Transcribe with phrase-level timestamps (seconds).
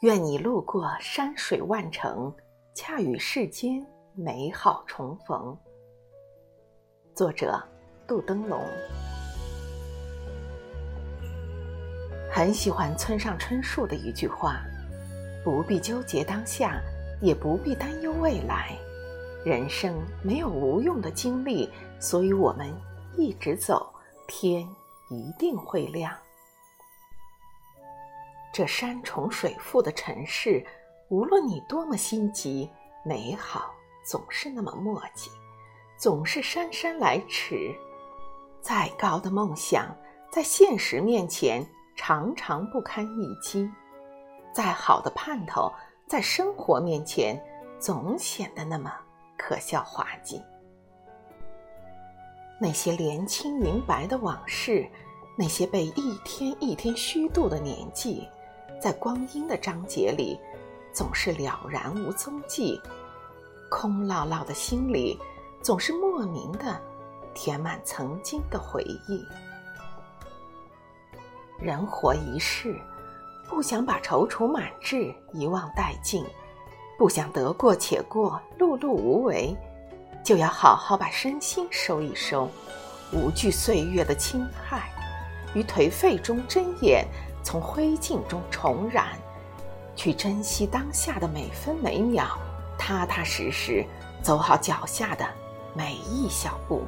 [0.00, 2.34] 愿你路过山水万城，
[2.72, 5.54] 恰与世间美好重逢。
[7.14, 7.62] 作者：
[8.06, 8.58] 杜登龙。
[12.32, 14.62] 很喜欢村上春树的一句话
[15.44, 16.80] ：“不必纠结当下，
[17.20, 18.74] 也不必担忧未来。
[19.44, 22.74] 人生没有无用的经历，所以我们
[23.18, 23.92] 一直走，
[24.26, 24.66] 天
[25.10, 26.10] 一定会亮。”
[28.52, 30.64] 这山重水复的城市，
[31.08, 32.68] 无论你多么心急，
[33.04, 33.72] 美好
[34.04, 35.30] 总是那么墨迹，
[35.96, 37.74] 总是姗姗来迟。
[38.60, 39.96] 再高的梦想，
[40.30, 41.64] 在现实面前
[41.96, 43.70] 常常不堪一击；
[44.52, 45.72] 再好的盼头，
[46.08, 47.40] 在生活面前
[47.78, 48.92] 总显得那么
[49.38, 50.42] 可笑滑稽。
[52.60, 54.86] 那些年轻明白的往事，
[55.38, 58.28] 那些被一天一天虚度的年纪。
[58.80, 60.40] 在光阴的章节里，
[60.90, 62.80] 总是了然无踪迹；
[63.68, 65.20] 空落落的心里，
[65.60, 66.80] 总是莫名的
[67.34, 69.22] 填满曾经的回忆。
[71.58, 72.74] 人活一世，
[73.46, 76.24] 不想把踌躇满志遗忘殆尽，
[76.96, 79.54] 不想得过且过、碌碌无为，
[80.24, 82.48] 就要好好把身心收一收，
[83.12, 84.90] 无惧岁月的侵害，
[85.54, 87.06] 于颓废中睁眼。
[87.42, 89.06] 从灰烬中重燃，
[89.96, 92.38] 去珍惜当下的每分每秒，
[92.78, 93.84] 踏踏实实
[94.22, 95.26] 走好脚下的
[95.74, 96.82] 每一小步。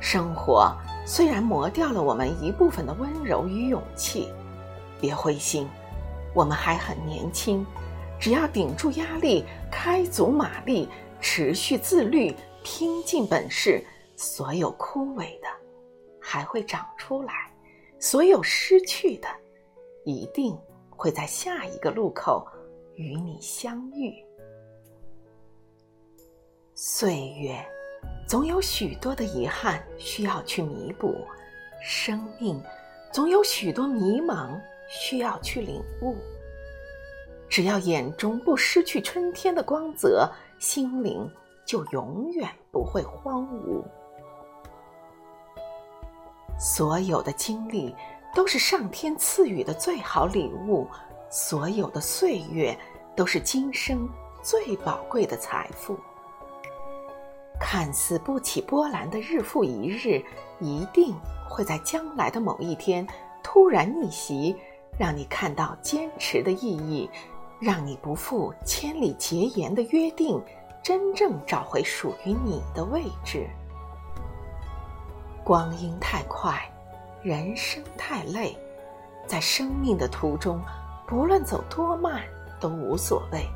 [0.00, 0.70] 生活
[1.06, 4.30] 虽然磨掉了我们一部分的温柔与勇气，
[5.00, 5.68] 别灰心，
[6.34, 7.66] 我们还很年轻，
[8.20, 10.88] 只要顶住压力，开足马力，
[11.20, 13.82] 持续自律，拼尽本事，
[14.14, 15.48] 所有枯萎的
[16.20, 17.43] 还会长出来。
[18.04, 19.28] 所有失去的，
[20.04, 20.54] 一定
[20.90, 22.46] 会在下一个路口
[22.96, 24.12] 与你相遇。
[26.74, 27.64] 岁月，
[28.28, 31.14] 总有许多的遗憾需要去弥补；
[31.82, 32.62] 生命，
[33.10, 36.14] 总有许多迷茫需要去领悟。
[37.48, 41.26] 只要眼中不失去春天的光泽，心灵
[41.64, 43.82] 就永远不会荒芜。
[46.58, 47.94] 所有的经历
[48.34, 50.86] 都是上天赐予的最好礼物，
[51.30, 52.76] 所有的岁月
[53.16, 54.08] 都是今生
[54.42, 55.96] 最宝贵的财富。
[57.60, 60.22] 看似不起波澜的日复一日，
[60.60, 61.14] 一定
[61.48, 63.06] 会在将来的某一天
[63.42, 64.56] 突然逆袭，
[64.98, 67.08] 让你看到坚持的意义，
[67.60, 70.42] 让你不负千里结言的约定，
[70.82, 73.48] 真正找回属于你的位置。
[75.44, 76.58] 光阴太快，
[77.22, 78.56] 人生太累，
[79.26, 80.58] 在生命的途中，
[81.06, 82.22] 不论走多慢
[82.58, 83.46] 都无所谓，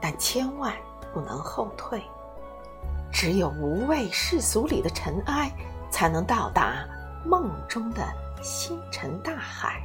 [0.00, 0.74] 但千万
[1.14, 2.02] 不能后退。
[3.12, 5.48] 只有无畏世俗里的尘埃，
[5.92, 6.84] 才能到达
[7.24, 8.04] 梦中的
[8.42, 9.80] 星辰大海。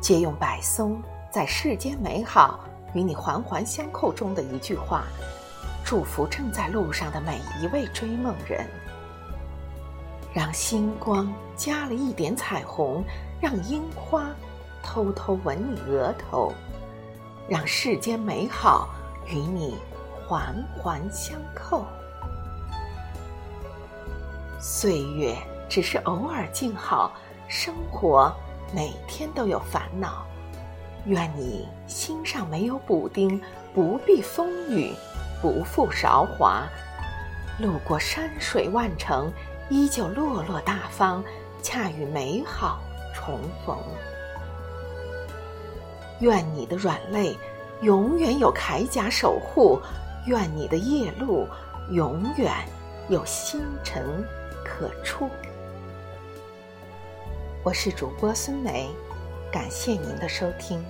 [0.00, 2.58] 借用柏松在《世间美好
[2.94, 5.04] 与你环环相扣》中的一句话，
[5.84, 8.66] 祝福正在路上的每一位追梦人。
[10.32, 13.04] 让星光加了一点彩虹，
[13.40, 14.30] 让樱花
[14.82, 16.52] 偷偷吻你额头，
[17.48, 18.88] 让世间美好
[19.26, 19.76] 与你
[20.26, 21.84] 环环相扣。
[24.60, 25.34] 岁月
[25.68, 27.12] 只是偶尔静好，
[27.48, 28.32] 生活
[28.72, 30.24] 每天都有烦恼。
[31.06, 33.40] 愿你心上没有补丁，
[33.74, 34.92] 不避风雨，
[35.40, 36.62] 不负韶华，
[37.58, 39.32] 路过山水万城。
[39.70, 41.22] 依旧落落大方，
[41.62, 42.80] 恰与美好
[43.14, 43.78] 重逢。
[46.18, 47.38] 愿你的软肋
[47.80, 49.80] 永远有铠甲守护，
[50.26, 51.46] 愿你的夜路
[51.92, 52.52] 永远
[53.08, 54.04] 有星辰
[54.64, 55.30] 可触。
[57.62, 58.90] 我是主播孙梅，
[59.52, 60.84] 感谢您的收听。